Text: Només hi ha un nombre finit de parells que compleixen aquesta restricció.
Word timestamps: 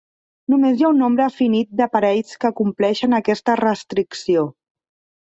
Només 0.51 0.79
hi 0.79 0.85
ha 0.85 0.89
un 0.93 1.01
nombre 1.01 1.27
finit 1.35 1.69
de 1.81 1.87
parells 1.97 2.39
que 2.45 2.51
compleixen 2.61 3.19
aquesta 3.19 3.57
restricció. 3.61 4.47